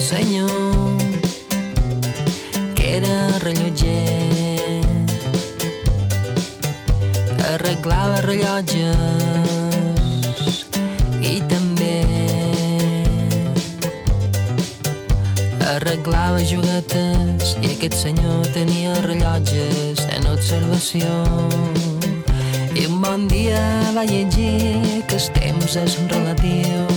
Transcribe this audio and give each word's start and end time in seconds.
senyor 0.00 0.96
que 2.74 2.96
era 2.96 3.38
rellotger. 3.44 4.80
Arreglava 7.52 8.20
rellotges 8.24 8.88
i 11.20 11.42
també 11.52 12.00
arreglava 15.68 16.40
juguetes 16.48 17.56
i 17.60 17.74
aquest 17.74 17.98
senyor 18.00 18.48
tenia 18.56 18.96
rellotges 19.04 20.06
en 20.16 20.26
observació. 20.32 21.12
I 22.72 22.86
un 22.88 23.00
bon 23.04 23.28
dia 23.28 23.60
va 23.92 24.08
llegir 24.08 25.04
que 25.06 25.20
el 25.20 25.30
temps 25.36 25.76
és 25.76 26.00
relatiu, 26.08 26.88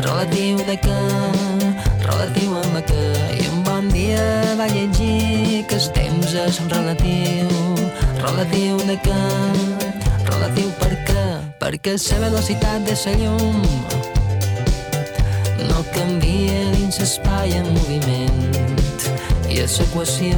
relatiu 0.00 0.64
de 0.64 0.76
què, 0.80 1.49
relatiu 2.20 2.56
amb 2.60 2.76
què. 2.84 3.04
I 3.40 3.46
un 3.48 3.62
bon 3.64 3.88
dia 3.94 4.24
va 4.58 4.66
llegir 4.68 5.64
que 5.68 5.78
el 5.78 5.86
temps 5.96 6.34
és 6.36 6.58
relatiu, 6.68 7.48
relatiu 8.20 8.76
de 8.84 8.96
què, 9.04 9.20
relatiu 10.28 10.68
per 10.82 10.90
què, 11.08 11.24
perquè 11.62 11.96
la 11.96 12.18
velocitat 12.26 12.84
de 12.84 12.96
la 13.04 13.14
llum. 13.22 13.62
No 15.70 15.80
canvia 15.94 16.60
dins 16.76 17.00
l'espai 17.00 17.56
en 17.56 17.72
moviment. 17.78 18.40
I 19.48 19.64
a 19.64 19.66
l'equació 19.66 20.36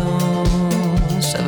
la 1.32 1.40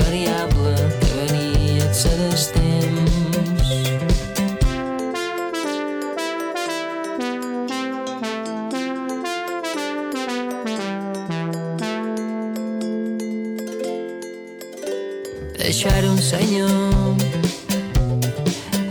senyor 16.31 17.17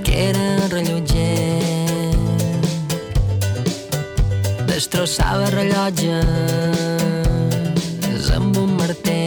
que 0.04 0.14
era 0.30 0.68
rellotger 0.70 2.14
destrossava 4.70 5.50
rellotges 5.58 6.22
amb 8.38 8.58
un 8.58 8.78
martell. 8.78 9.24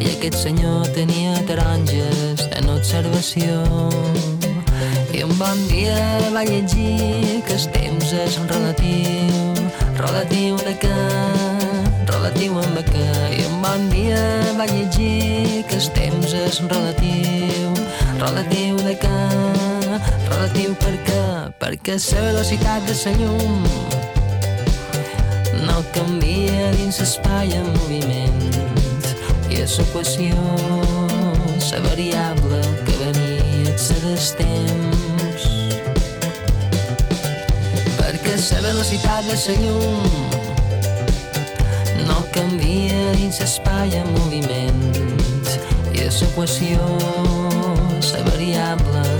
I 0.00 0.06
aquest 0.10 0.36
senyor 0.42 0.86
tenia 0.94 1.34
taronges 1.48 2.44
en 2.58 2.68
observació. 2.72 3.62
I 5.14 5.22
un 5.22 5.34
bon 5.38 5.60
dia 5.70 5.96
va 6.34 6.44
llegir 6.48 7.42
que 7.46 7.54
el 7.56 7.66
temps 7.76 8.12
és 8.24 8.38
relatiu, 8.50 9.52
relatiu 10.00 10.56
de 10.64 10.74
què, 10.82 11.53
amb 12.42 12.78
què. 12.88 13.04
I 13.38 13.44
un 13.46 13.60
bon 13.62 13.88
dia 13.90 14.18
va 14.58 14.66
llegir 14.66 15.64
que 15.68 15.76
el 15.78 15.88
temps 15.94 16.34
és 16.34 16.60
relatiu, 16.70 17.70
relatiu 18.18 18.76
de 18.82 18.94
què, 18.98 19.20
relatiu 20.30 20.74
per 20.82 20.94
què, 21.06 21.22
perquè 21.62 21.96
la 22.00 22.24
velocitat 22.28 22.82
de 22.88 22.96
la 23.04 23.12
llum 23.20 23.62
no 25.64 25.78
canvia 25.94 26.72
dins 26.76 27.00
l'espai 27.00 27.54
en 27.54 27.70
moviment. 27.78 28.42
I 29.50 29.62
a 29.62 29.66
l'equació 29.70 30.34
la 31.70 31.80
variable 31.88 32.60
que 32.84 32.96
venia 33.04 33.74
a 33.74 33.78
ser 33.78 34.00
del 34.02 34.18
temps. 34.40 35.48
Perquè 37.98 38.36
la 38.50 38.60
velocitat 38.68 39.24
de 39.30 39.40
la 39.46 39.58
llum 39.62 40.23
canvia 43.34 43.40
dins 43.40 43.40
l'espai 43.40 43.90
en 43.98 44.06
moviment 44.12 44.82
i 45.94 46.06
a 46.06 46.10
l'equació 46.10 46.78
la 48.12 48.22
variable 48.30 49.13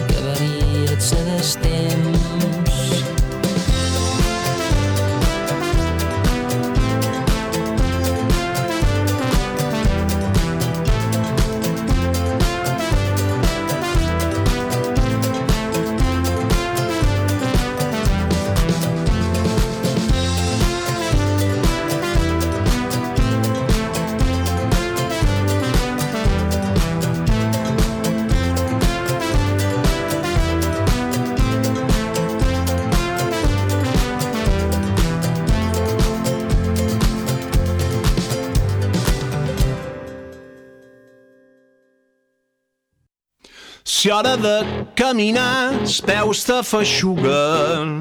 Si 44.05 44.11
hora 44.13 44.35
de 44.37 44.67
caminar 44.93 45.73
els 45.73 45.95
peus 46.05 46.43
te 46.45 46.59
feixuguen 46.61 47.95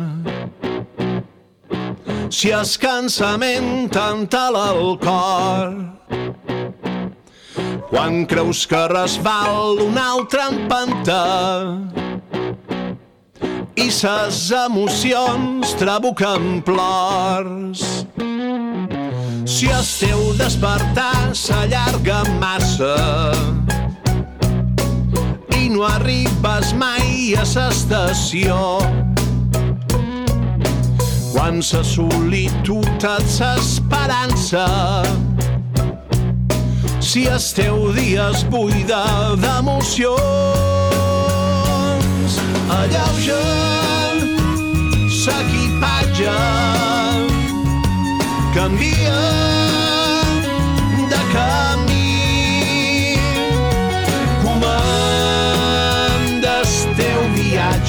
si 2.27 2.49
es 2.51 2.73
cansament 2.75 3.87
t'entala 3.87 4.65
el 4.73 4.97
cor. 4.99 5.77
Quan 7.87 8.25
creus 8.27 8.65
que 8.67 8.83
resbal 8.91 9.79
un 9.85 9.95
altre 10.01 10.43
empenta. 10.51 11.23
I 13.79 13.87
ses 13.87 14.43
emocions 14.59 15.71
trabuquen 15.79 16.65
plors. 16.67 17.87
Si 19.47 19.71
el 19.71 19.87
teu 20.03 20.33
despertar 20.35 21.31
s'allarga 21.31 22.25
massa 22.43 22.97
no 25.73 25.83
arribes 25.87 26.73
mai 26.77 27.33
a 27.33 27.43
l'estació. 27.43 28.55
Quan 31.33 31.61
sa 31.65 31.81
solitud 31.83 33.05
et 33.09 33.25
s'esperança, 33.35 34.65
si 37.01 37.25
el 37.25 37.41
teu 37.57 37.91
dia 37.97 38.29
es 38.29 38.43
buida 38.53 39.03
d'emocions, 39.41 40.13
alleuja 42.77 43.41
s'equipatge, 45.21 46.37
canvia 48.53 49.19
de 51.09 51.21
camí, 51.33 51.92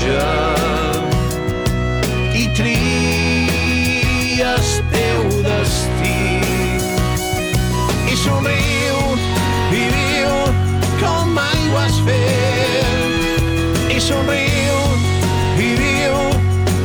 viatge 0.05 0.45
i 2.35 2.49
tries 2.57 4.69
teu 4.93 5.23
destí 5.47 6.21
i 8.13 8.15
somriu 8.17 8.99
i 9.73 9.75
viu 9.95 10.35
com 11.01 11.25
mai 11.37 11.61
ho 11.71 11.77
has 11.81 11.97
fet 12.09 12.87
i 13.97 13.99
somriu 14.01 14.79
i 15.59 15.61
viu 15.81 16.17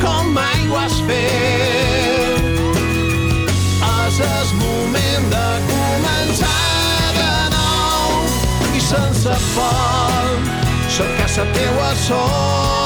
com 0.04 0.24
mai 0.34 0.60
ho 0.70 0.76
has 0.80 0.98
fet 1.10 1.28
és 4.20 4.50
moment 4.64 5.26
de 5.36 5.48
començar 5.70 6.66
de 7.20 7.34
nou 7.56 8.10
i 8.76 8.78
sense 8.92 9.34
por 9.56 10.10
teua. 11.54 12.79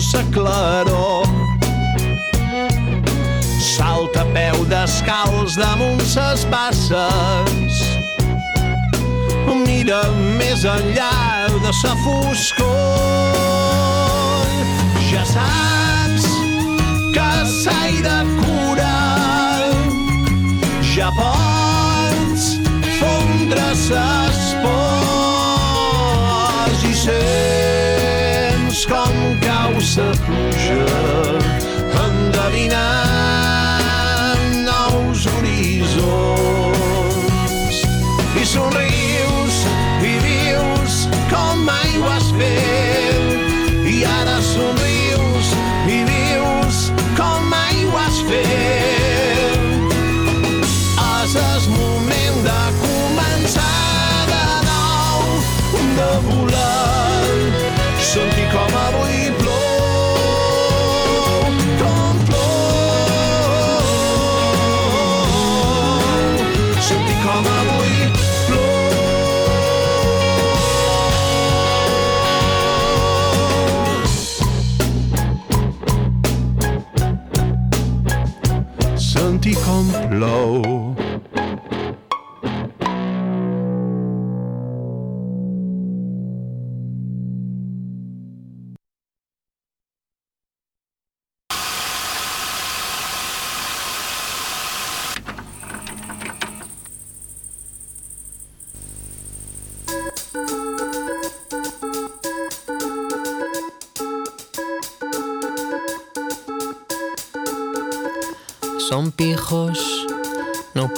Sa 0.00 0.22
claror. 0.32 1.26
Salta 3.60 4.20
a 4.20 4.24
peu 4.24 4.64
descalç 4.66 5.56
damunt 5.56 6.00
ses 6.02 6.44
basses. 6.46 7.82
Mira 9.66 10.02
més 10.38 10.64
enllà 10.64 11.48
de 11.50 11.72
sa 11.72 11.94
foscor. 12.04 12.66
Ja 15.10 15.24
saps 15.26 16.24
que 17.14 17.30
s'hai 17.58 17.94
de 18.06 18.18
curar. 18.38 19.74
Ja 20.94 21.10
pots 21.18 22.44
fondre 23.00 23.74
ses 23.74 24.54
pors 24.62 25.98
i 26.84 26.94
sents 28.78 28.86
com 28.86 29.38
cau 29.42 29.80
sa 29.80 30.10
pluja 30.24 30.84
endevinant 32.04 32.76
nous 34.66 35.26
horitzons 35.26 36.76
i 38.36 38.44
somrius 38.44 38.87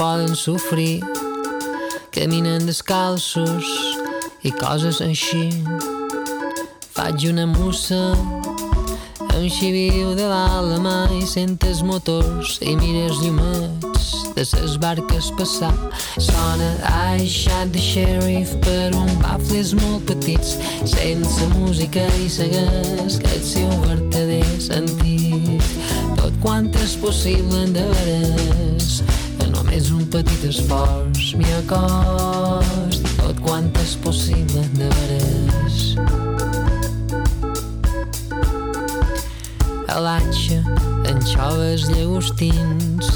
poden 0.00 0.34
sofrir, 0.34 1.02
caminen 2.08 2.64
descalços 2.64 3.66
i 4.40 4.48
coses 4.56 5.02
així. 5.04 5.50
Faig 6.94 7.26
una 7.28 7.44
mussa, 7.44 7.98
un 9.36 9.44
xiviu 9.52 10.14
de 10.16 10.24
l'àlama 10.30 11.02
i 11.18 11.20
sentes 11.28 11.82
motors 11.84 12.56
i 12.64 12.72
mires 12.80 13.20
llumets 13.20 14.08
de 14.38 14.46
ses 14.48 14.78
barques 14.80 15.28
passar. 15.36 15.74
Sona 16.16 16.72
I 17.18 17.28
shot 17.28 17.68
the 17.76 17.84
sheriff 17.90 18.56
per 18.64 18.96
un 18.96 19.12
bafles 19.20 19.74
molt 19.82 20.08
petits, 20.08 20.56
sense 20.96 21.52
música 21.58 22.08
i 22.24 22.32
segueix 22.40 23.20
el 23.20 23.44
seu 23.52 23.68
verdader 23.84 24.48
sentit. 24.64 25.70
Tot 26.16 26.32
quant 26.40 26.72
és 26.88 26.96
possible 27.04 27.68
de 27.76 28.69
només 29.70 29.90
un 29.94 30.06
petit 30.10 30.44
esforç 30.48 31.34
m'hi 31.38 31.46
acost. 31.60 33.04
Tot 33.20 33.38
quant 33.44 33.68
és 33.78 33.92
possible 34.02 34.64
de 34.74 34.88
veres. 34.96 35.76
a 39.90 39.98
l'atxa 39.98 40.58
en 41.10 41.18
xoves 41.26 41.88
llagostins 41.90 43.08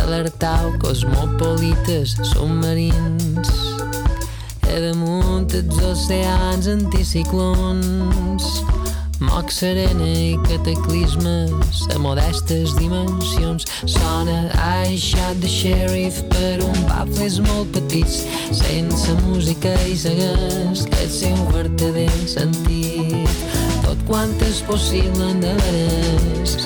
alertau 0.00 0.72
cosmopolites 0.82 2.16
submarins 2.32 3.52
a 4.66 4.80
damunt 4.82 5.54
els 5.54 5.78
oceans 5.92 6.66
anticiclons 6.66 8.50
moc 9.22 9.50
serena 9.50 10.06
i 10.06 10.38
cataclismes 10.48 11.86
a 11.94 11.98
modestes 11.98 12.74
dimensions. 12.78 13.66
Sona 13.86 14.50
I 14.86 14.96
shot 14.96 15.40
the 15.40 15.48
sheriff 15.48 16.22
per 16.28 16.58
un 16.66 16.78
bafles 16.88 17.38
molt 17.46 17.72
petits 17.74 18.22
sense 18.58 19.14
música 19.26 19.72
i 19.88 19.96
segueix 19.96 20.86
el 20.98 21.10
seu 21.10 21.38
verdader 21.54 22.10
sentit. 22.26 23.30
Tot 23.86 24.06
quant 24.08 24.34
és 24.48 24.62
possible 24.66 25.32
de 25.42 25.54
veres 25.62 26.56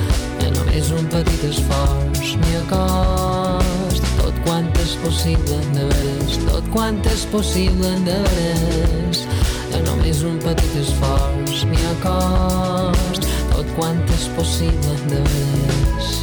a 0.45 0.51
només 0.57 0.93
un 0.95 1.09
petit 1.13 1.49
esforç 1.51 2.37
m'hi 2.43 2.59
acost 2.65 4.05
tot 4.21 4.37
quant 4.47 4.69
és 4.83 4.95
possible 5.05 5.59
de 5.75 5.89
veres 5.93 6.39
tot 6.47 6.71
quant 6.75 7.01
és 7.13 7.27
possible 7.33 7.93
de 8.07 8.21
a 9.77 9.81
només 9.85 10.23
un 10.25 10.39
petit 10.41 10.77
esforç 10.81 11.65
m'hi 11.69 11.83
acost 11.93 13.27
tot 13.53 13.75
quant 13.77 14.01
és 14.17 14.29
possible 14.39 14.95
de 15.11 15.21
veres 15.33 16.15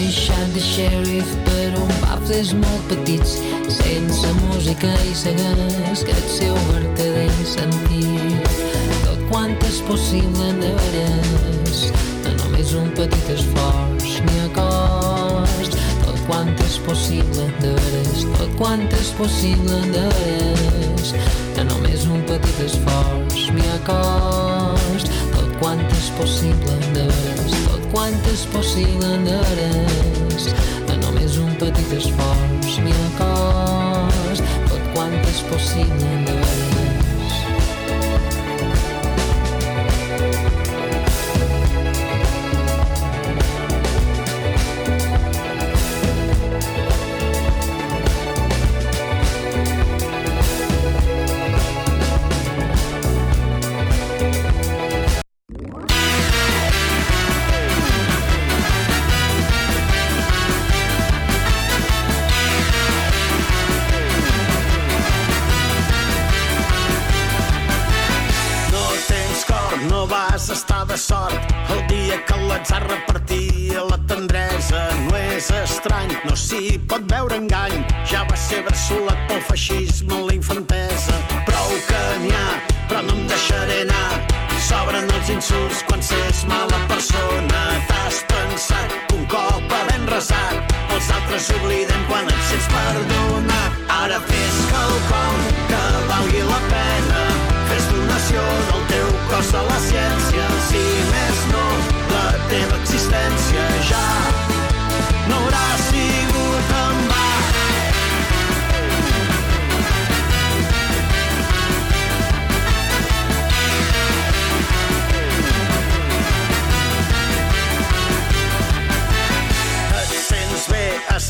i 0.00 0.08
shot 0.10 0.52
the 0.54 0.60
sheriff 0.60 1.32
per 1.46 1.66
un 1.76 1.90
bafles 2.04 2.54
molt 2.60 2.86
petits 2.92 3.34
música 4.80 5.10
i 5.10 5.14
segueix 5.14 6.04
que 6.04 6.12
el 6.12 6.28
seu 6.28 6.54
verdader 6.70 7.30
sentit. 7.44 8.48
Tot 9.04 9.20
quant 9.28 9.56
és 9.66 9.80
possible 9.84 10.52
de 10.60 10.70
veres 10.78 11.92
a 12.24 12.32
només 12.38 12.72
un 12.74 12.88
petit 12.96 13.28
esforç 13.34 14.20
m'hi 14.24 14.38
acost 14.46 15.76
tot 16.04 16.18
quant 16.26 16.52
és 16.64 16.78
possible 16.86 17.46
de 17.60 17.74
tot 18.38 18.56
quant 18.56 18.86
és 19.00 19.10
possible 19.18 19.80
de 19.92 20.06
veres 20.16 21.12
a 21.58 21.64
només 21.64 22.06
un 22.06 22.22
petit 22.28 22.62
esforç 22.64 23.50
m'hi 23.52 23.66
acost 23.76 25.12
tot 25.34 25.50
quant 25.60 25.84
és 25.98 26.08
possible 26.16 26.78
de 26.94 27.04
veres 27.10 27.58
tot 27.66 27.90
quant 27.92 28.16
és 28.32 28.46
possible 28.54 29.12
de 29.26 29.42
veres 29.50 30.48
a 30.88 30.96
només 31.04 31.36
un 31.38 31.52
petit 31.60 31.98
esforç 31.98 32.49
el 71.74 71.86
dia 71.88 72.18
que 72.26 72.36
l'atzar 72.48 72.82
repartia 72.86 73.84
la 73.90 73.98
tendresa. 74.10 74.82
No 75.06 75.16
és 75.36 75.50
estrany, 75.62 76.12
no 76.24 76.36
s'hi 76.36 76.78
pot 76.90 77.06
veure 77.12 77.38
engany. 77.42 77.76
Ja 78.10 78.24
va 78.30 78.36
ser 78.36 78.62
versolat 78.66 79.20
pel 79.30 79.42
feixisme 79.48 80.20
la 80.26 80.36
infantesa. 80.36 81.20
Prou 81.48 81.72
que 81.88 82.02
n'hi 82.24 82.34
ha, 82.36 82.48
però 82.88 83.04
no 83.06 83.16
em 83.16 83.26
deixaré 83.30 83.82
anar. 83.86 84.20
S'obren 84.66 85.08
els 85.18 85.30
insults 85.32 85.80
quan 85.88 86.02
s'és 86.04 86.44
mala 86.50 86.82
persona. 86.90 87.62
T'has 87.88 88.20
pensat 88.32 88.98
que 89.08 89.16
un 89.16 89.24
cop 89.32 89.74
havent 89.78 90.06
resat 90.12 90.76
els 90.94 91.10
altres 91.16 91.48
obliden 91.56 92.06
quan 92.10 92.28
et 92.28 92.44
sents 92.50 92.68
perdonat. 92.74 93.80
Ara 94.00 94.20
fes 94.28 94.60
quelcom 94.72 95.42
que 95.72 95.82
valgui 96.12 96.44
la 96.52 96.60
pena. 96.74 97.26
Fes 97.72 97.90
donació 97.94 98.46
del 98.68 98.89
teu 99.40 99.50
cos 99.50 99.54
a 99.54 99.62
la 99.62 99.78
ciència. 99.80 100.46
Si 100.68 100.84
més 101.12 101.40
no, 101.52 101.66
la 102.12 102.28
teva 102.48 102.80
existència 102.82 103.66
ja 103.88 104.49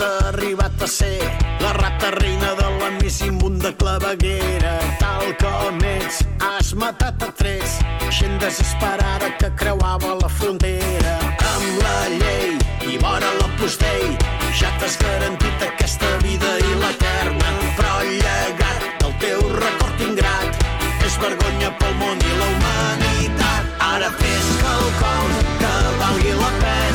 has 0.01 0.25
arribat 0.29 0.83
a 0.83 0.87
ser 0.87 1.21
la 1.61 1.73
rata 1.73 2.11
reina 2.11 2.55
de 2.55 2.69
la 2.81 2.91
més 3.01 3.21
immunda 3.21 3.73
claveguera. 3.77 4.73
Tal 4.99 5.35
com 5.43 5.81
ets, 5.85 6.23
has 6.41 6.73
matat 6.75 7.23
a 7.23 7.31
tres, 7.37 7.79
gent 8.11 8.39
desesperada 8.41 9.31
que 9.39 9.51
creuava 9.57 10.15
la 10.23 10.29
frontera. 10.29 11.17
Amb 11.53 11.83
la 11.85 11.99
llei 12.17 12.57
i 12.93 12.99
vora 12.99 13.33
l'Opus 13.41 13.77
Dei, 13.83 14.17
ja 14.61 14.73
t'has 14.81 14.97
garantit 15.03 15.67
aquesta 15.69 16.13
vida 16.25 16.55
i 16.59 16.79
l'eterna. 16.83 17.57
Però 17.77 17.97
el 18.05 18.15
llegat 18.23 18.87
del 19.03 19.17
teu 19.25 19.43
record 19.59 20.07
ingrat 20.09 20.65
és 21.05 21.19
vergonya 21.25 21.75
pel 21.83 21.99
món 22.01 22.25
i 22.31 22.39
la 22.39 22.49
humanitat. 22.55 23.75
Ara 23.91 24.15
fes 24.23 24.55
quelcom 24.65 25.37
que 25.61 25.75
valgui 26.05 26.39
la 26.41 26.55
pena. 26.63 26.90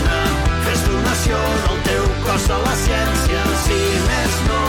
Donació 0.95 1.39
del 1.67 1.79
teu 1.83 2.03
cos 2.23 2.45
a 2.55 2.57
la 2.61 2.73
ciència. 2.79 3.41
Si 3.65 3.79
més 4.05 4.37
no, 4.47 4.59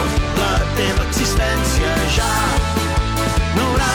la 0.41 0.49
teva 0.75 1.05
existència 1.07 1.93
ja 2.17 2.31
no 3.55 3.69
haurà 3.69 3.93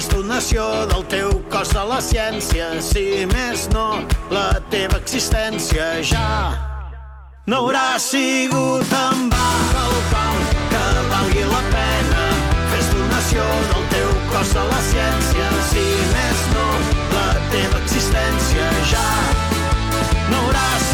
Fes 0.00 0.08
donació 0.08 0.62
del 0.88 1.02
teu 1.12 1.32
cos 1.52 1.74
a 1.76 1.82
la 1.84 1.98
ciència. 2.00 2.70
Si 2.80 3.26
més 3.28 3.66
no, 3.68 3.98
la 4.32 4.46
teva 4.72 4.96
existència 4.96 5.88
ja 6.10 6.30
no 7.44 7.58
haurà 7.58 7.98
sigut 8.00 8.94
en 8.96 9.28
va. 9.34 9.50
Quelcom 9.74 10.40
que 10.72 10.82
valgui 11.10 11.44
la 11.50 11.60
pena. 11.74 12.24
Fes 12.72 12.88
donació 12.94 13.44
del 13.74 13.84
teu 13.92 14.16
cos 14.32 14.56
a 14.56 14.64
la 14.70 14.80
ciència. 14.88 15.50
Si 15.68 15.84
més 16.14 16.46
no, 16.54 16.66
la 17.18 17.26
teva 17.52 17.84
existència 17.84 18.72
ja 18.94 19.08
no 20.30 20.46
haurà 20.46 20.64
sigut 20.78 20.89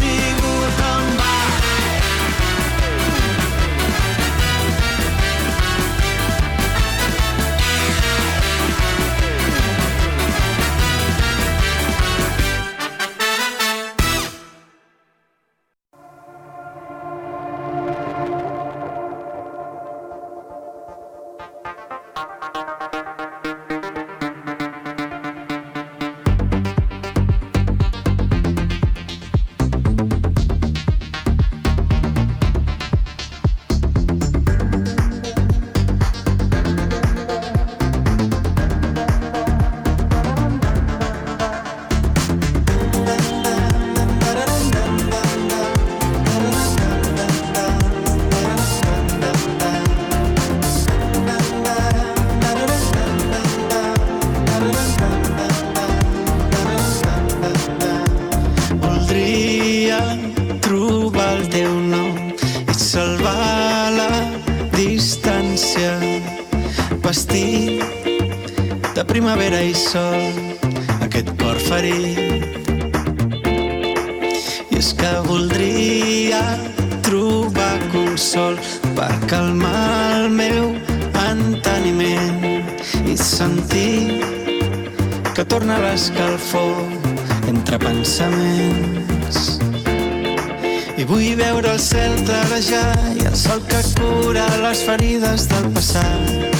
I 90.97 91.03
vull 91.05 91.35
veure 91.37 91.75
el 91.75 91.77
cel 91.77 92.15
clarejar 92.25 93.11
i 93.13 93.25
el 93.29 93.35
sol 93.37 93.59
que 93.69 93.77
cura 93.99 94.45
les 94.63 94.79
ferides 94.81 95.43
del 95.51 95.67
passat. 95.75 96.55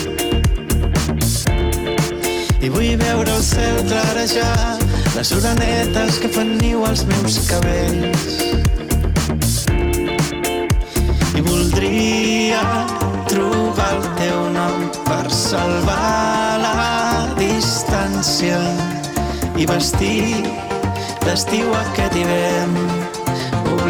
I 2.61 2.69
vull 2.69 2.91
veure 3.01 3.33
el 3.33 3.41
cel 3.47 3.79
clarejar 3.89 4.77
les 5.15 5.31
orenetes 5.39 6.19
que 6.21 6.29
fan 6.35 6.53
niu 6.59 6.85
als 6.85 7.01
meus 7.09 7.39
cabells. 7.49 8.27
I 11.33 11.41
voldria 11.49 12.61
trobar 13.33 13.89
el 13.95 14.05
teu 14.21 14.45
nom 14.59 14.85
per 15.09 15.25
salvar 15.33 16.61
la 16.61 17.33
distància 17.41 18.61
i 19.57 19.65
vestir 19.65 20.45
d'estiu 21.25 21.73
aquest 21.81 22.21
hivern 22.21 22.96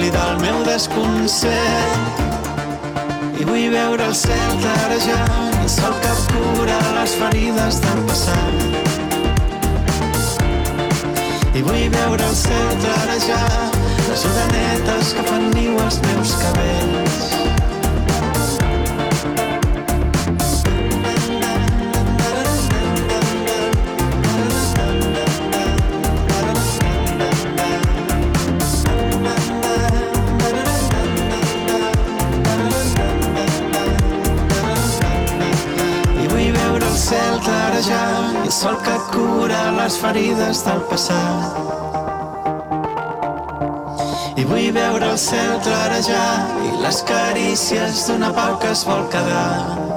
oblidar 0.08 0.34
el 0.34 0.40
meu 0.40 0.64
desconcert. 0.64 2.20
I 3.40 3.44
vull 3.46 3.70
veure 3.72 4.06
el 4.08 4.16
cel 4.16 4.54
clarejant 4.62 5.58
el 5.62 5.70
sol 5.70 5.94
que 6.02 6.14
cura 6.32 6.78
les 6.96 7.16
ferides 7.20 7.82
del 7.84 8.00
passat. 8.08 8.56
I 11.54 11.62
vull 11.62 11.90
veure 11.98 12.24
el 12.24 12.36
cel 12.36 12.72
clarejar 12.86 13.72
les 14.08 14.26
orenetes 14.32 15.14
que 15.18 15.24
fan 15.28 15.50
niu 15.52 15.80
als 15.84 16.00
meus 16.08 16.32
cabells 16.44 17.67
i 37.78 37.84
cel 37.84 37.94
clarejant 37.94 38.38
el 38.44 38.52
sol 38.52 38.78
que 38.82 38.94
cura 39.12 39.60
les 39.76 39.98
ferides 40.02 40.64
del 40.66 40.82
passat. 40.90 41.60
I 44.38 44.46
vull 44.50 44.72
veure 44.74 45.12
el 45.12 45.20
cel 45.22 45.60
clarejar 45.68 46.32
i 46.66 46.74
les 46.82 47.04
carícies 47.12 48.08
d'una 48.08 48.34
pau 48.34 48.58
que 48.64 48.74
es 48.74 48.82
vol 48.88 49.06
quedar. 49.14 49.97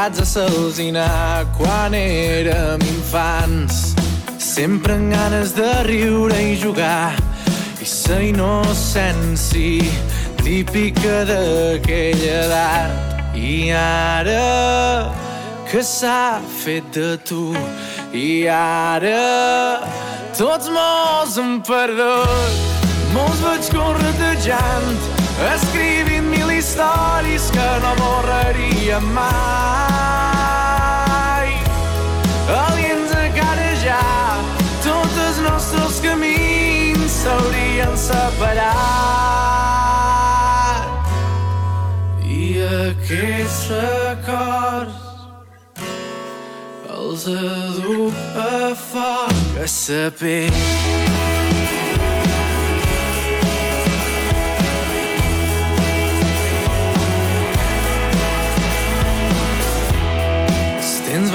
Plegats 0.00 0.20
a 0.20 0.24
s'alzinar 0.24 1.44
quan 1.58 1.92
érem 1.94 2.80
infants. 2.80 3.94
Sempre 4.38 4.94
amb 4.94 5.12
ganes 5.12 5.52
de 5.52 5.70
riure 5.84 6.40
i 6.40 6.56
jugar 6.56 7.12
i 7.80 7.84
sa 7.84 8.16
innocència 8.20 9.92
típica 10.40 11.24
d'aquella 11.28 12.32
edat. 12.46 12.92
I 13.36 13.70
ara 13.76 15.12
que 15.68 15.82
s'ha 15.84 16.40
fet 16.64 16.84
de 16.96 17.16
tu 17.28 17.52
i 18.12 18.48
ara 18.48 19.84
tots 20.34 20.66
molts 20.66 21.36
han 21.38 21.60
perdut 21.62 22.80
molts 23.14 23.44
vaig 23.44 23.70
córrer 23.70 24.14
tejant 24.18 24.98
escrivint 25.52 26.09
històries 26.70 27.50
que 27.50 27.70
no 27.82 27.92
borraria 27.98 29.00
mai. 29.00 29.90
Aliens 32.46 33.10
a 33.10 33.26
carejar 33.34 34.38
tots 34.84 35.16
els 35.26 35.38
nostres 35.48 36.00
camins 36.04 37.10
s'haurien 37.24 37.96
separat. 37.98 38.70
I 42.22 42.62
aquests 42.86 43.60
records 43.74 44.94
els 46.94 47.22
aduc 47.34 48.14
a 48.46 48.74
foc 48.78 49.36
a 49.58 49.66
sa 49.66 50.04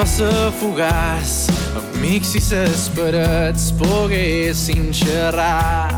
ser 0.05 0.51
fugaç, 0.59 1.47
amics 1.79 2.35
i 2.37 2.41
ses 2.41 2.89
parets 2.95 3.71
poguessin 3.79 4.91
xerrar. 4.93 5.91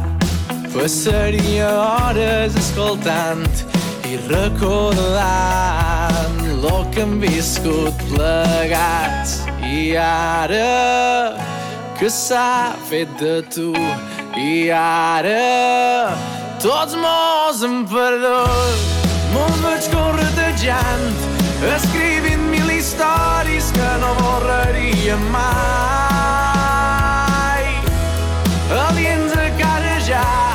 Passaria 0.71 1.69
hores 1.75 2.55
escoltant 2.55 3.63
i 4.07 4.17
recordant 4.29 5.17
lo 6.63 6.85
que 6.93 7.01
hem 7.03 7.19
viscut 7.19 7.93
plegats. 8.11 9.31
I 9.67 9.97
ara 9.99 11.35
que 11.99 12.09
s'ha 12.09 12.75
fet 12.89 13.09
de 13.19 13.41
tu 13.51 13.73
i 14.39 14.69
ara 14.71 16.13
tots 16.63 16.95
molts 16.95 17.63
hem 17.65 17.83
perdut. 17.89 18.79
Molts 19.33 19.59
vaig 19.65 19.83
córrer 19.91 20.31
tejant, 20.37 21.09
escrivint 21.75 22.45
mil 22.53 22.69
històries 22.77 23.36
que 23.77 23.91
no 24.01 24.11
borraria 24.15 25.17
mai. 25.33 25.57
Aliens 28.87 29.33
a 29.37 29.49
carejar, 29.61 30.53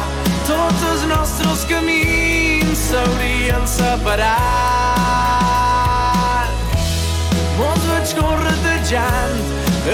tots 0.48 0.82
els 0.90 1.02
nostres 1.12 1.60
camins 1.70 2.78
s'haurien 2.88 3.64
separat. 3.76 4.42
Molts 7.60 7.84
vaig 7.92 8.08
córrer 8.18 8.58
tejant, 8.66 9.38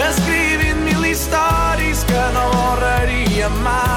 escrivint 0.08 0.80
mil 0.88 1.02
històries 1.12 1.98
que 2.08 2.24
no 2.38 2.44
borraria 2.56 3.48
mai. 3.60 3.87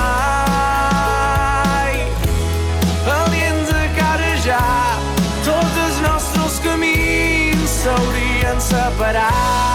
Separat. 9.12 9.71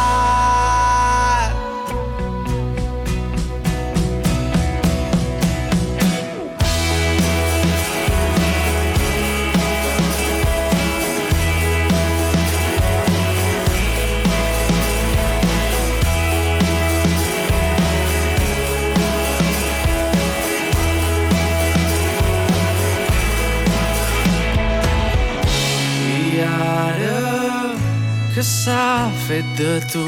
S'ha 28.66 29.11
fet 29.26 29.50
de 29.59 29.74
tu 29.92 30.07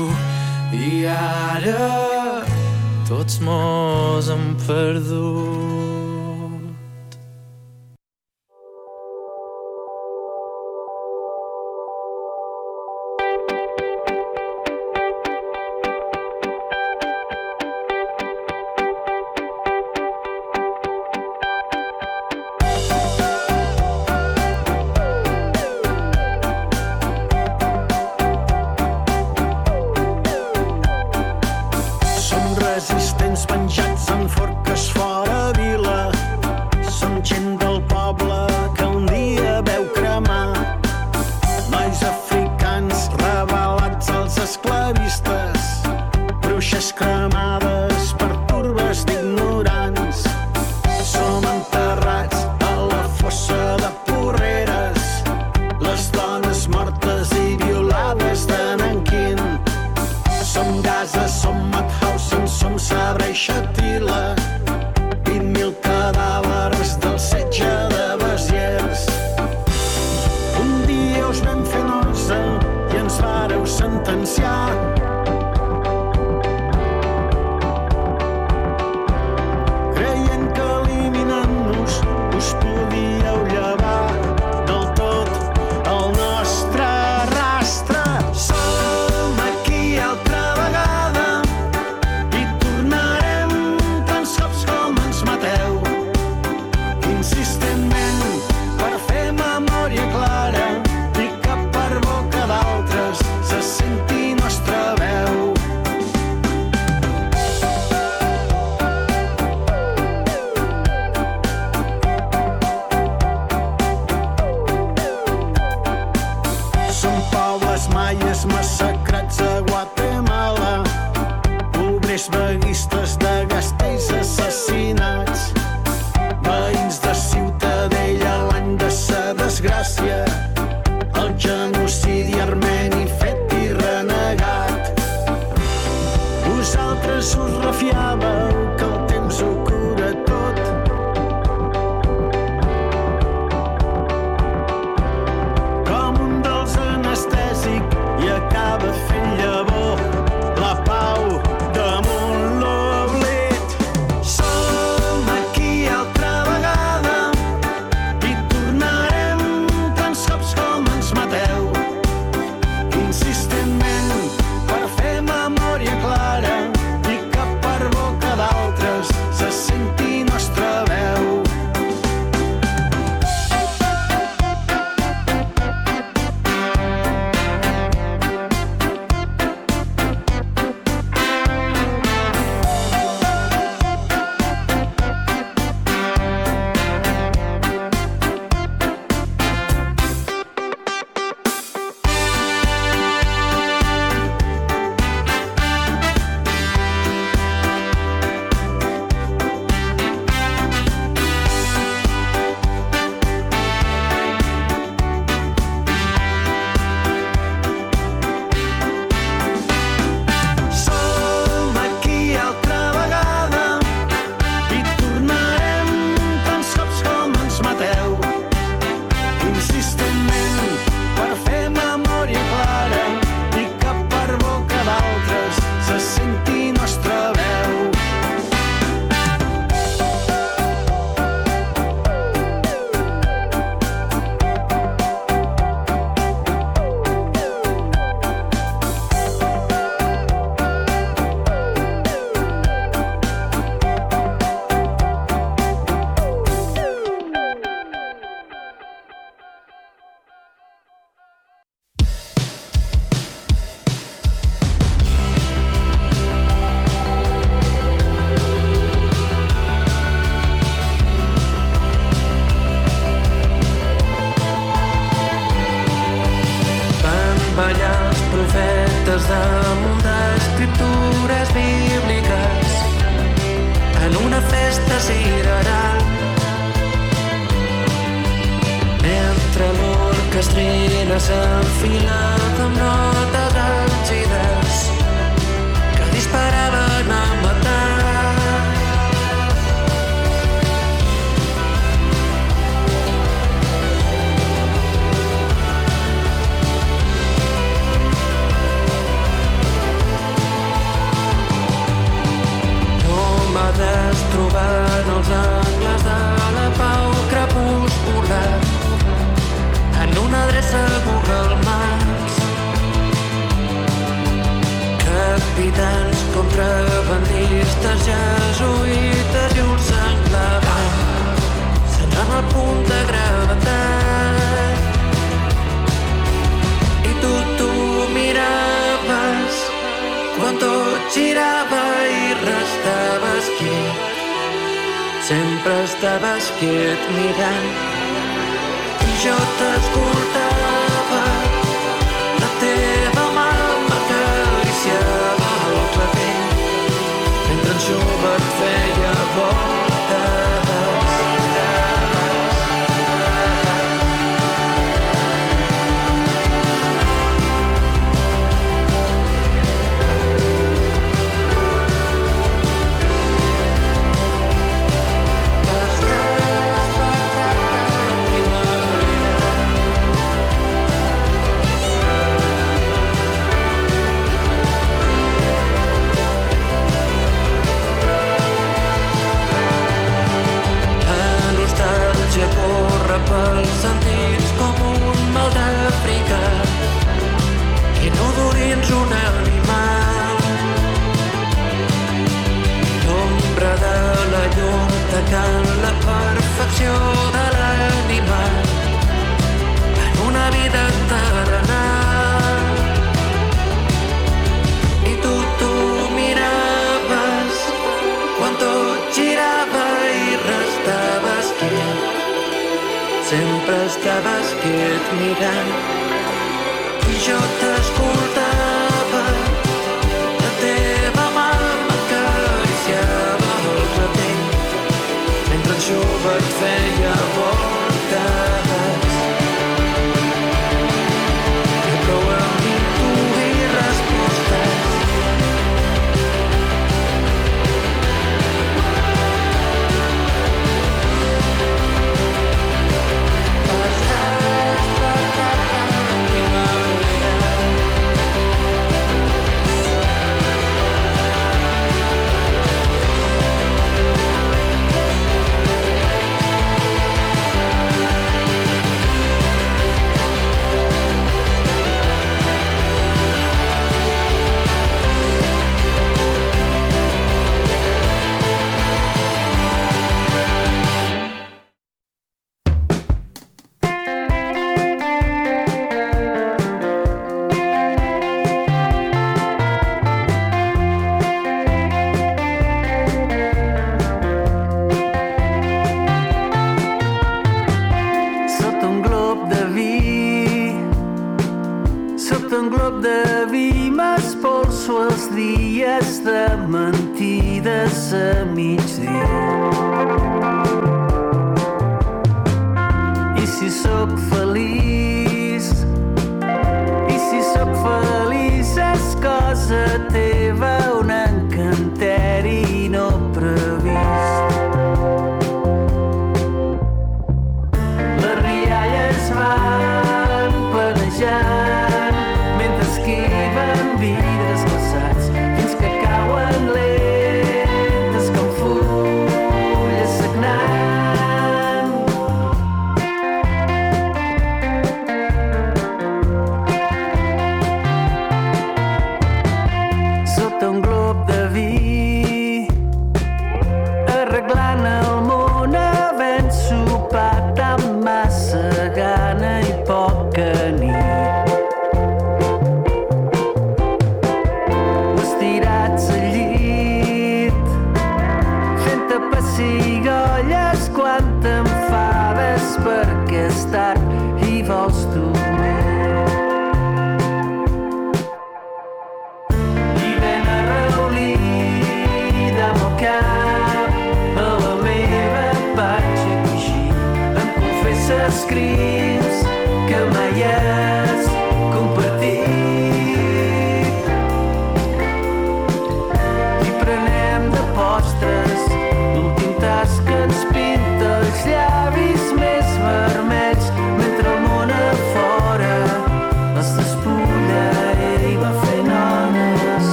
i 0.86 0.88
ara 1.16 1.90
tots 3.08 3.38
mos 3.46 4.32
han 4.34 4.46
perdut. 4.66 5.87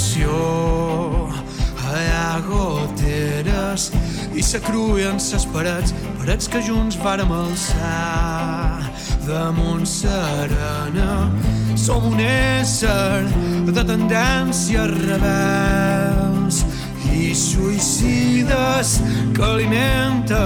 tensió 0.00 1.28
hi 1.90 2.06
ha 2.08 2.40
goteres 2.46 3.90
i 4.32 4.40
s'acruen 4.42 5.18
ses 5.20 5.44
parets 5.52 5.92
parets 6.20 6.48
que 6.48 6.62
junts 6.64 6.96
vàrem 7.02 7.32
alçar. 7.34 8.80
Damunt 9.26 9.84
serena 9.84 11.28
som 11.76 12.08
un 12.12 12.22
ésser 12.24 13.28
de 13.68 13.84
tendències 13.92 14.96
rebels 15.04 16.64
i 17.12 17.34
suïcides 17.36 18.96
que 19.36 19.44
alimenta 19.52 20.42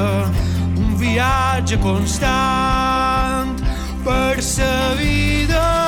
un 0.75 0.99
viatge 0.99 1.79
constant 1.87 3.55
per 4.03 4.43
sa 4.43 4.75
vida. 4.99 5.84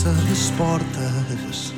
sense 0.00 0.24
les 0.28 0.50
portes. 0.56 1.74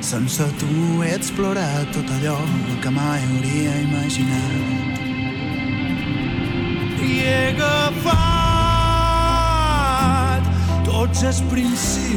Sense 0.00 0.44
tu 0.58 1.02
he 1.02 1.10
explorat 1.14 1.86
tot 1.92 2.08
allò 2.16 2.38
que 2.80 2.90
mai 2.90 3.20
hauria 3.28 3.74
imaginat. 3.82 4.98
I 7.02 7.04
he 7.20 7.36
agafat 7.52 8.14
tots 10.88 11.18
els 11.28 11.40
principis 11.52 12.16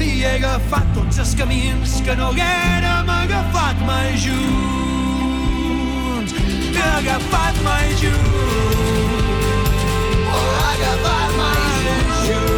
i 0.00 0.10
he 0.24 0.30
agafat 0.40 0.86
tots 0.98 1.16
els 1.22 1.32
camins 1.38 1.90
que 2.02 2.14
no 2.18 2.26
haguérem 2.32 3.08
agafat 3.20 3.76
mai 3.86 4.10
junts. 4.26 4.40
He 6.74 6.84
agafat 6.98 7.54
mai 7.62 7.88
junts. 8.02 9.19
Think 10.80 11.00
about 11.00 11.36
my 11.36 11.56
illusion 12.30 12.49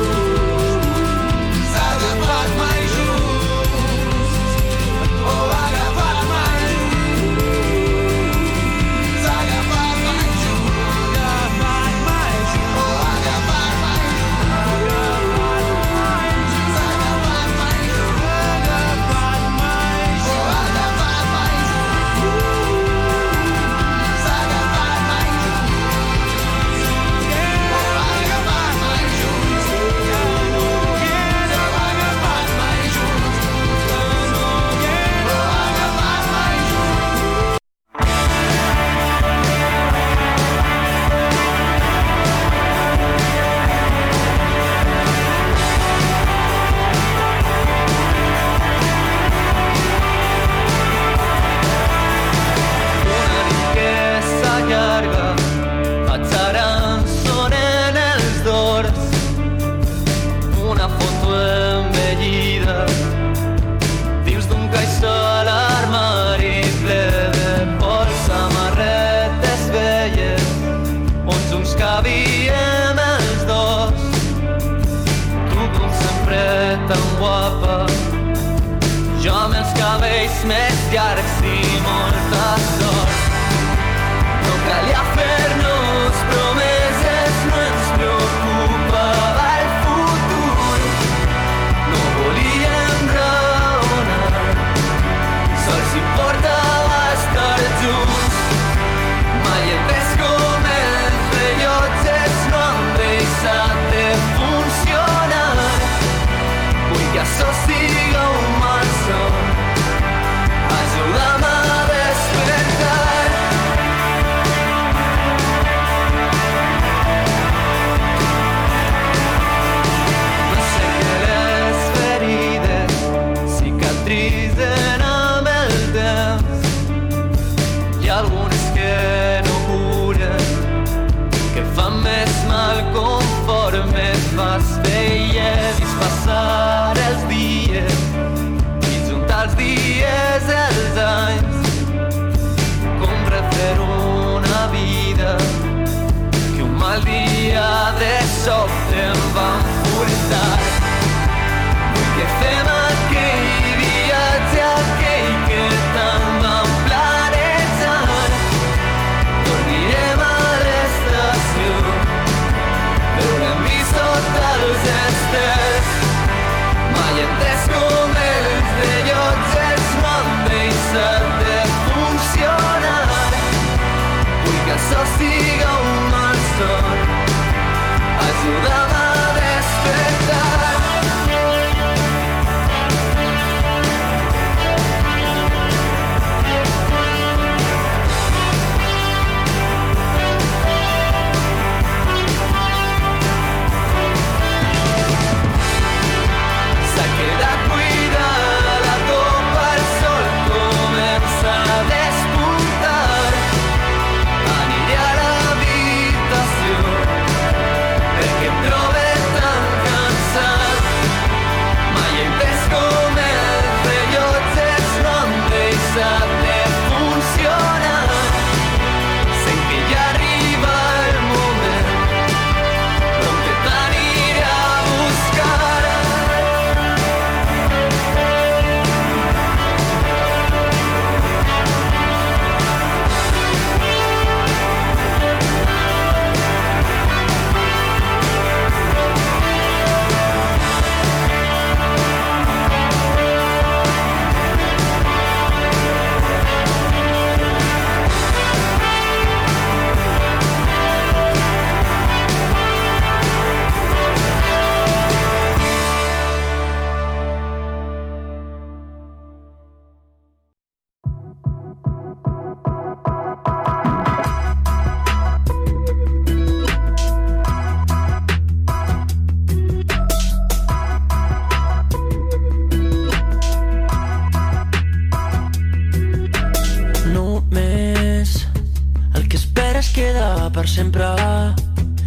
sempre 280.83 281.07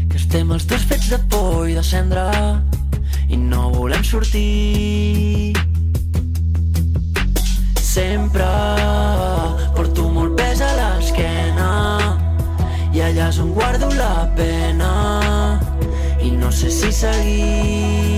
que 0.10 0.18
estem 0.20 0.50
els 0.52 0.66
dos 0.68 0.82
fets 0.90 1.08
de 1.08 1.20
por 1.32 1.70
i 1.70 1.76
de 1.78 1.84
cendra 1.90 2.26
i 3.32 3.38
no 3.40 3.70
volem 3.72 4.04
sortir. 4.04 5.56
Sempre 7.80 8.50
porto 9.78 10.10
molt 10.18 10.36
pes 10.42 10.64
a 10.66 10.74
l'esquena 10.82 11.70
i 12.92 13.06
allà 13.06 13.30
és 13.30 13.40
on 13.46 13.56
guardo 13.56 13.88
la 13.96 14.28
pena 14.36 14.92
i 16.20 16.36
no 16.36 16.52
sé 16.52 16.74
si 16.82 16.92
seguir 16.92 18.15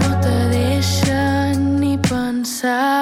no 0.00 0.10
te 0.20 0.36
deixa 0.56 1.52
ni 1.54 1.96
pensar. 1.98 3.01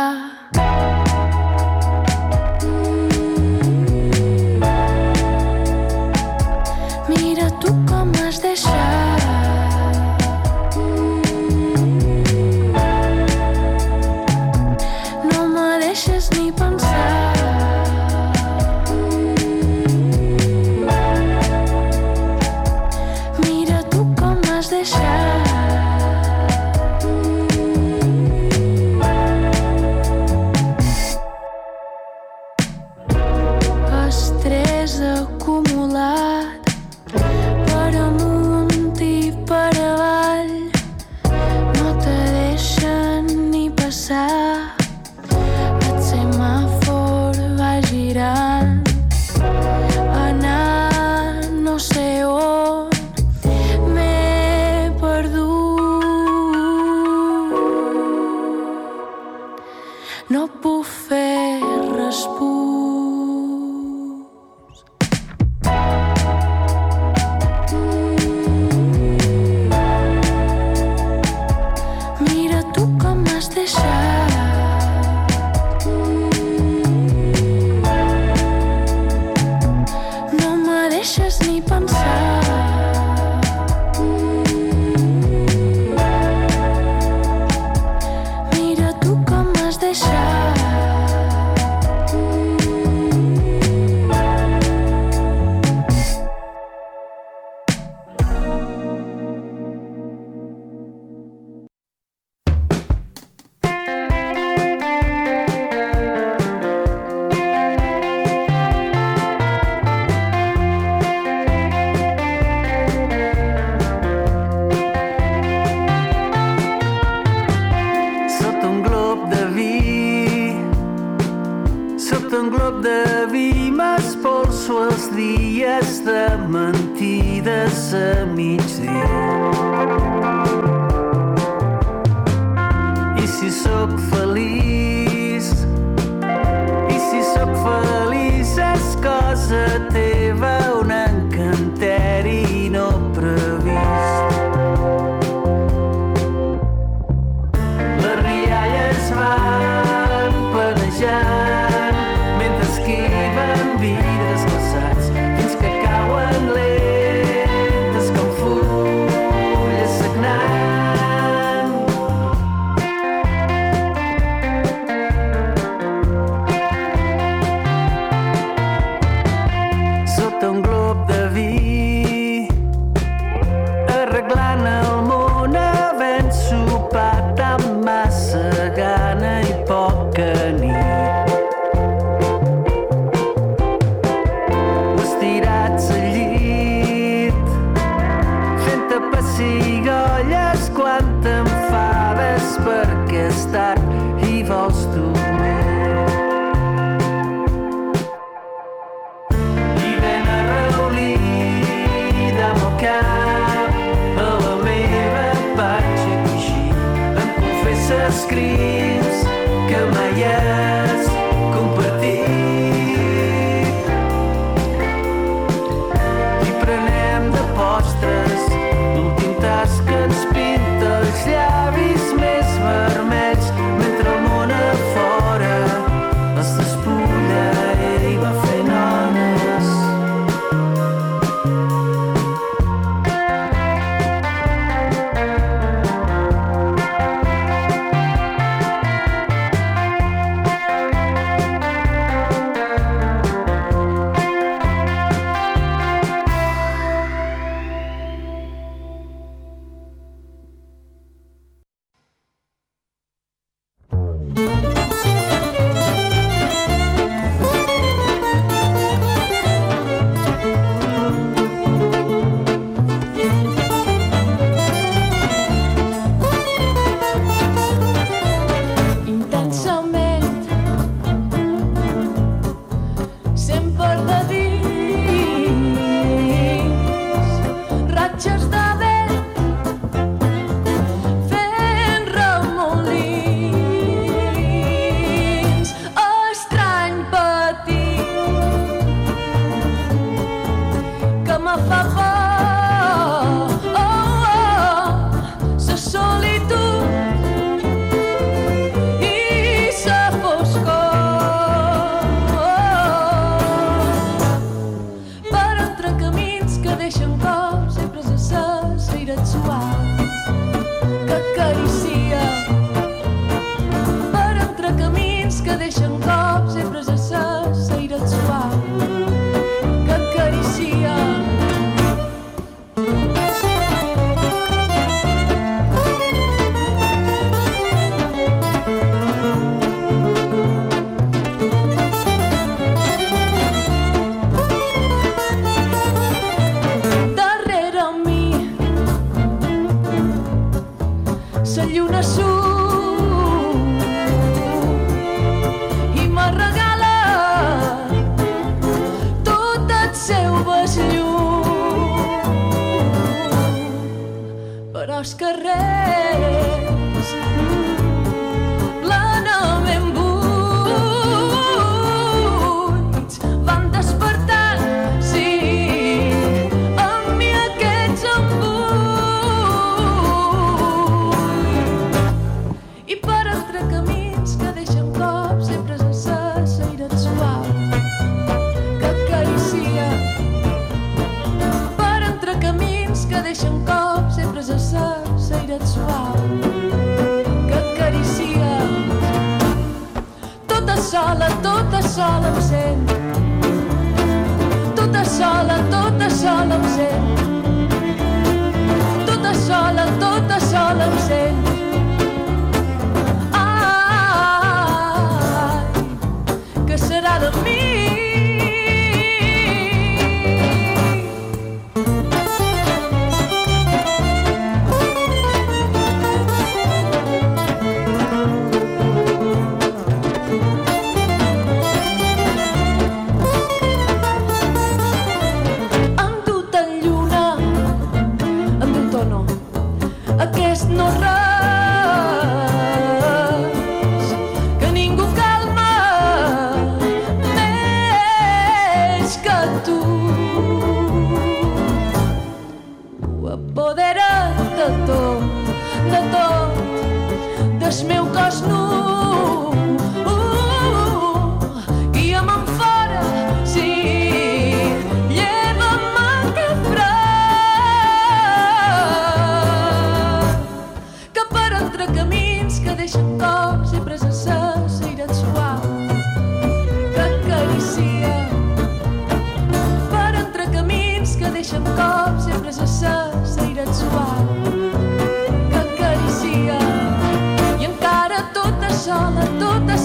Meu 447.91 448.07
cos 448.07 448.41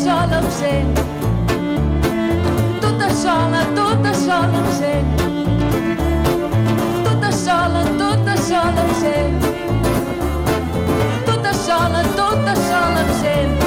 sola 0.05 0.37
em 0.37 0.51
sent 0.51 0.97
tota 2.79 3.09
sola, 3.21 3.61
tota 3.75 4.13
sola 4.13 4.59
em 4.59 4.67
sent 4.79 5.07
tota 7.07 7.31
sola, 7.31 7.83
tota 7.97 8.37
sola 8.37 8.81
em 8.85 8.93
sent 9.01 9.35
tota 11.25 11.53
sola, 11.65 12.03
tota 12.21 12.55
sola 12.69 12.99
em 13.01 13.13
sent 13.23 13.64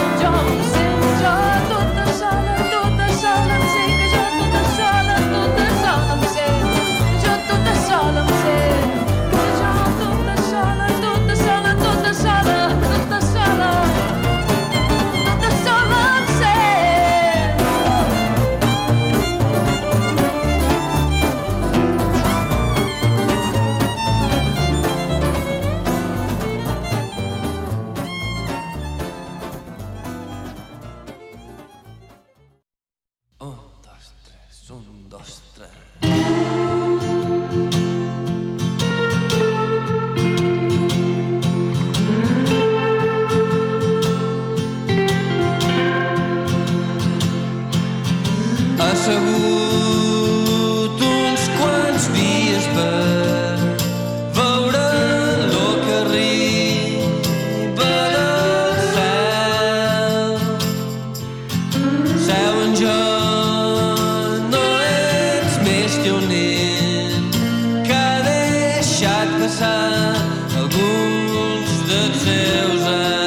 alguns 70.69 71.83
dels 71.89 72.17
seus 72.23 72.87
anys. 72.87 73.18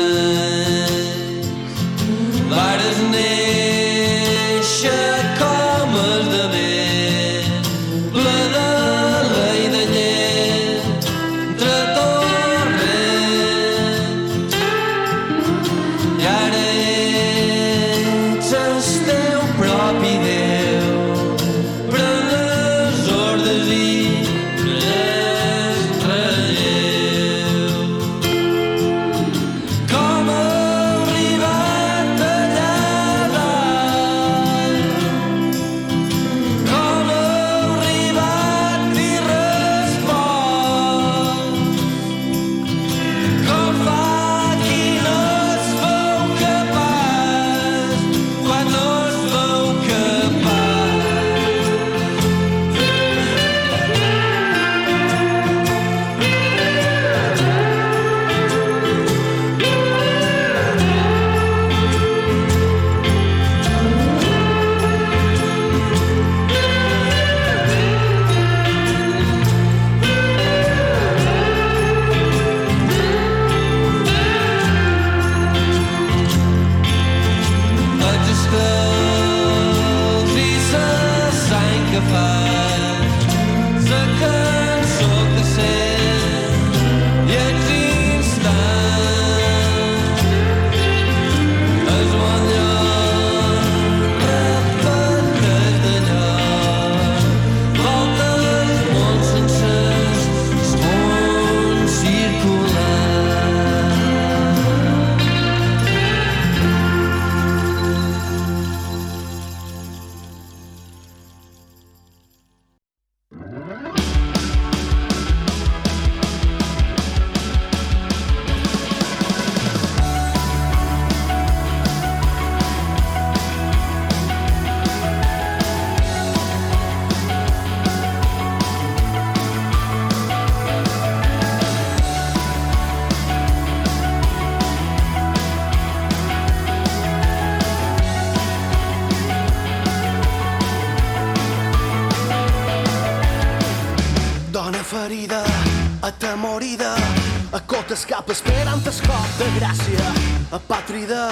A 147.92 147.94
cotes 147.94 148.06
cap 148.08 148.30
esperant 148.32 148.86
el 148.88 149.00
cop 149.04 149.32
de 149.38 149.48
gràcia, 149.58 150.12
apàtrida, 150.56 151.24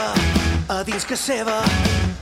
a 0.67 0.83
dins 0.83 1.05
que 1.07 1.15
seva, 1.15 1.61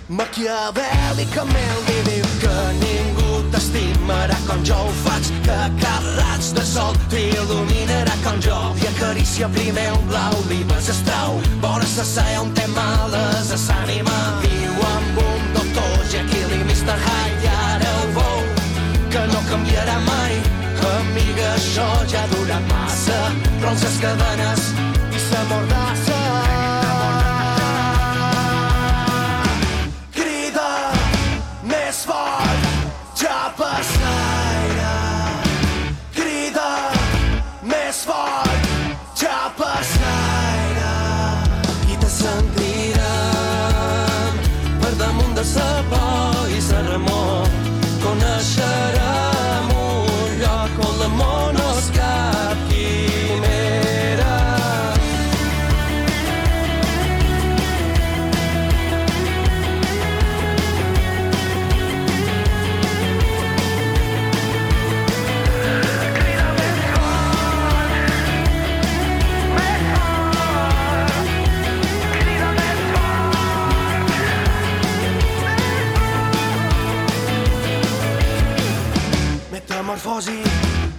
maquiavèlicament. 0.09 1.79
Li 1.87 1.97
diu 2.05 2.27
que 2.43 2.53
ningú 2.77 3.39
t'estimarà 3.49 4.37
com 4.45 4.61
jo 4.63 4.77
ho 4.77 4.93
faig, 5.01 5.31
que 5.47 5.57
cap 5.81 6.05
raig 6.19 6.51
de 6.53 6.65
sol 6.69 6.93
t'il·luminarà 7.09 8.13
com 8.27 8.37
jo. 8.45 8.59
I 8.77 8.87
acaricia 8.91 9.49
primer 9.57 9.89
un 9.95 10.05
blau, 10.11 10.37
li 10.51 10.61
ves 10.69 10.91
estrau, 10.93 11.41
vora 11.63 11.89
sa 11.95 12.05
sa 12.05 12.29
on 12.41 12.53
té 12.53 12.67
males 12.77 13.49
a 13.49 13.57
s'ànima, 13.57 14.17
viu 14.45 14.77
amb 14.93 15.21
un 15.25 15.53
doctor 15.57 15.97
Jekyll 16.13 16.59
i 16.59 16.63
Mr. 16.67 16.99
Hyde 17.07 17.41
i 17.41 17.53
ara 17.71 17.93
ho 18.03 18.09
veu 18.19 18.45
que 19.09 19.29
no 19.33 19.41
canviarà 19.49 19.97
mai. 20.05 20.37
Amiga, 20.97 21.55
això 21.57 21.87
ja 22.11 22.21
dura 22.29 22.61
massa 23.07 23.31
Però 23.59 23.71
les 23.71 23.97
cadenes 24.01 24.69
i 25.15 25.25
sa 25.29 25.43
mordassa 25.49 26.16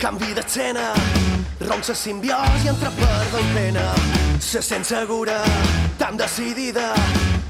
canvi 0.08 0.32
d'escena. 0.32 0.92
Ronça 1.68 1.94
simbiosi 1.94 2.68
entre 2.68 2.90
perdó 2.96 3.38
i 3.38 3.48
pena. 3.54 3.84
Se 4.40 4.62
sent 4.62 4.84
segura, 4.84 5.42
tan 5.98 6.16
decidida. 6.16 6.94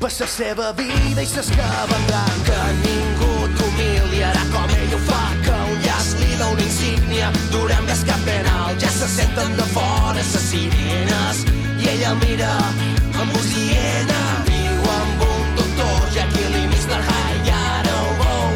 Per 0.01 0.11
la 0.19 0.27
seva 0.27 0.73
vida 0.73 1.23
i 1.23 1.27
s'escavendant 1.27 2.39
Que 2.47 2.59
ningú 2.83 3.49
t'humiliarà 3.59 4.45
com 4.53 4.75
ell 4.75 4.95
ho 4.97 5.01
fa. 5.07 5.23
Que 5.45 5.57
un 5.71 5.79
llast 5.87 6.19
li 6.19 6.35
dona 6.41 6.63
insígnia. 6.67 7.31
Durem 7.55 7.85
més 7.87 8.03
cap 8.11 8.23
penal 8.27 8.75
Ja 8.83 8.91
se 8.91 9.09
senten 9.17 9.55
de 9.59 9.67
fora 9.75 10.23
ses 10.33 10.51
sirenes. 10.51 11.45
I 11.79 11.91
ella 11.95 12.15
mira 12.25 12.53
amb 13.23 13.37
osiena 13.39 14.23
Viu 14.51 14.89
amb 14.97 15.27
un 15.31 15.53
doctor, 15.61 15.99
ja 16.15 16.27
que 16.35 16.47
li 16.55 16.65
Mr. 16.67 17.03
High 17.11 17.53
ara 17.59 18.01
ho 18.03 18.17
veu 18.23 18.49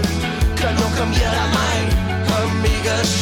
que 0.59 0.75
no 0.79 0.91
canviarà 0.99 1.47
mai 1.55 1.72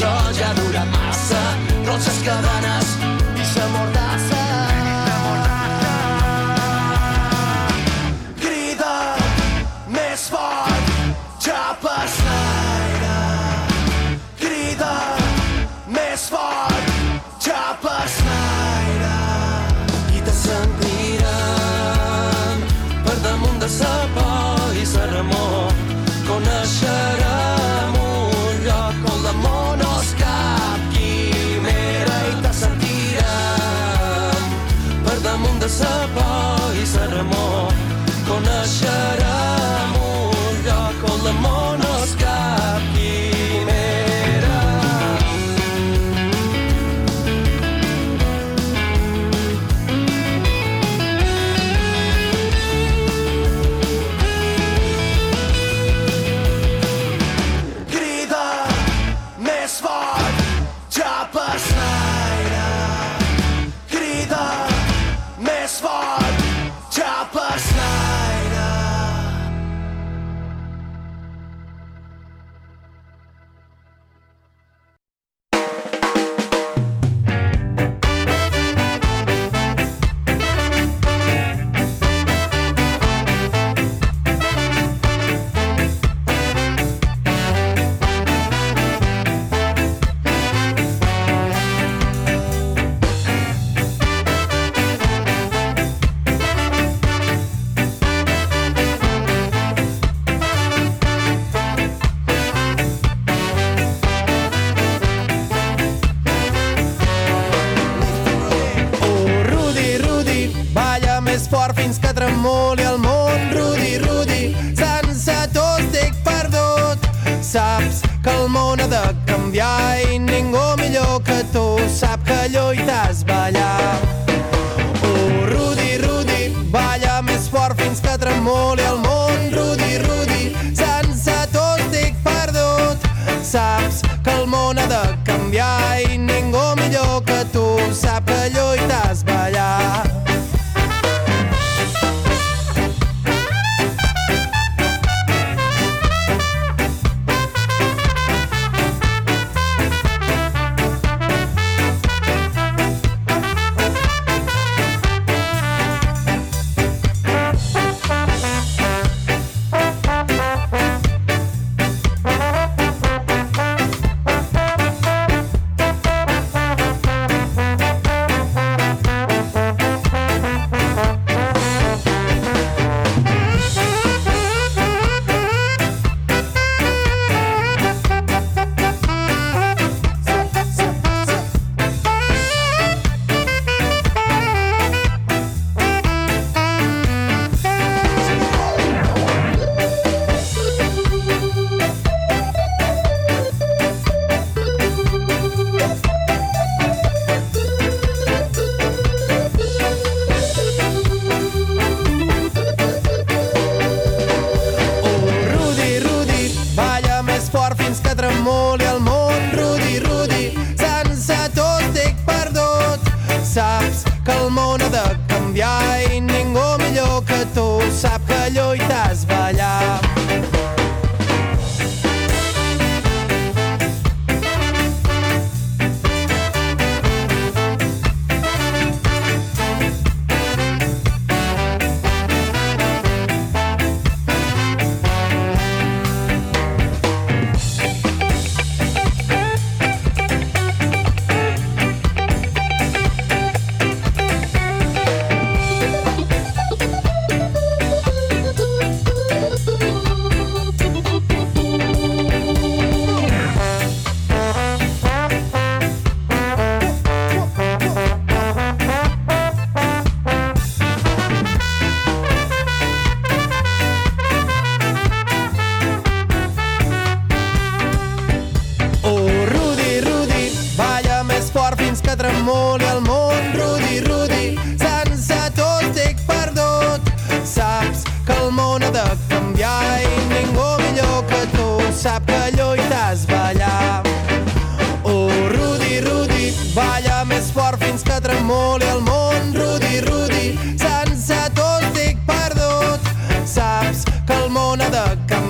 això 0.01 0.33
ja 0.33 0.53
dura 0.55 0.85
massa. 0.87 1.41
Rotxes 1.85 2.23
cabanes, 2.25 3.10